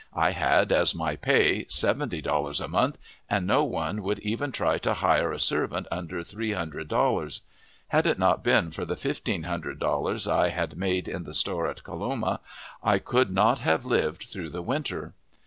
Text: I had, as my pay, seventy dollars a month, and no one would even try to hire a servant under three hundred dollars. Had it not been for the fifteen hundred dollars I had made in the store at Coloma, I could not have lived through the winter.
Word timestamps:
I 0.15 0.31
had, 0.31 0.71
as 0.71 0.95
my 0.95 1.15
pay, 1.15 1.67
seventy 1.69 2.21
dollars 2.23 2.59
a 2.59 2.67
month, 2.67 2.97
and 3.29 3.45
no 3.45 3.63
one 3.63 4.01
would 4.01 4.17
even 4.21 4.51
try 4.51 4.79
to 4.79 4.95
hire 4.95 5.31
a 5.31 5.37
servant 5.37 5.85
under 5.91 6.23
three 6.23 6.53
hundred 6.53 6.87
dollars. 6.87 7.41
Had 7.89 8.07
it 8.07 8.17
not 8.17 8.43
been 8.43 8.71
for 8.71 8.83
the 8.83 8.95
fifteen 8.95 9.43
hundred 9.43 9.77
dollars 9.77 10.27
I 10.27 10.49
had 10.49 10.75
made 10.75 11.07
in 11.07 11.23
the 11.25 11.35
store 11.35 11.67
at 11.67 11.83
Coloma, 11.83 12.39
I 12.81 12.97
could 12.97 13.29
not 13.29 13.59
have 13.59 13.85
lived 13.85 14.23
through 14.23 14.49
the 14.49 14.63
winter. 14.63 15.13